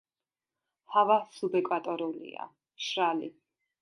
ჰავა 0.95 1.17
სუბეკვატორულია, 1.35 2.49
მშრალი. 2.57 3.35